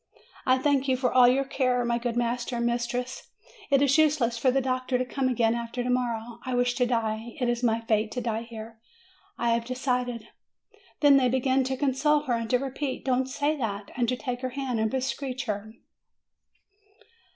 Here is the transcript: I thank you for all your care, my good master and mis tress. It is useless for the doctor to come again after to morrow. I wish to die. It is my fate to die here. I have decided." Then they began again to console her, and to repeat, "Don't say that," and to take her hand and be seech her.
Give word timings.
I 0.47 0.57
thank 0.57 0.87
you 0.87 0.97
for 0.97 1.13
all 1.13 1.27
your 1.27 1.43
care, 1.45 1.85
my 1.85 1.99
good 1.99 2.15
master 2.15 2.55
and 2.55 2.65
mis 2.65 2.87
tress. 2.87 3.27
It 3.69 3.83
is 3.83 3.99
useless 3.99 4.35
for 4.35 4.49
the 4.49 4.59
doctor 4.59 4.97
to 4.97 5.05
come 5.05 5.27
again 5.27 5.53
after 5.53 5.83
to 5.83 5.89
morrow. 5.91 6.39
I 6.43 6.55
wish 6.55 6.73
to 6.77 6.87
die. 6.87 7.35
It 7.39 7.47
is 7.47 7.61
my 7.61 7.81
fate 7.81 8.11
to 8.13 8.19
die 8.21 8.41
here. 8.41 8.79
I 9.37 9.51
have 9.51 9.63
decided." 9.63 10.29
Then 11.01 11.17
they 11.17 11.29
began 11.29 11.59
again 11.59 11.63
to 11.65 11.77
console 11.77 12.21
her, 12.21 12.33
and 12.33 12.49
to 12.49 12.57
repeat, 12.57 13.05
"Don't 13.05 13.27
say 13.29 13.55
that," 13.57 13.91
and 13.95 14.09
to 14.09 14.15
take 14.15 14.41
her 14.41 14.49
hand 14.57 14.79
and 14.79 14.89
be 14.89 14.97
seech 15.01 15.45
her. 15.45 15.71